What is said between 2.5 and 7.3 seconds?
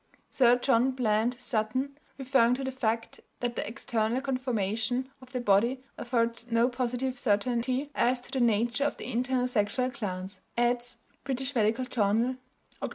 to the fact that the external conformation of the body affords no positive